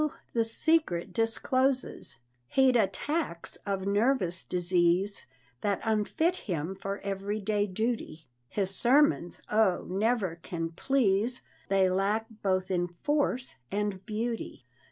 the 0.33 0.43
secret 0.43 1.13
discloses, 1.13 2.17
He'd 2.47 2.75
attacks 2.75 3.57
of 3.67 3.85
nervous 3.85 4.43
disease, 4.43 5.27
That 5.61 5.79
unfit 5.83 6.35
him 6.37 6.73
for 6.73 6.97
every 7.01 7.39
day 7.39 7.67
duty; 7.67 8.25
His 8.49 8.73
sermons, 8.75 9.43
oh, 9.51 9.85
never 9.87 10.37
can 10.37 10.71
please, 10.71 11.43
They 11.69 11.87
lack 11.87 12.25
both 12.41 12.71
in 12.71 12.87
force 13.03 13.57
and 13.71 14.03
beauty. 14.07 14.65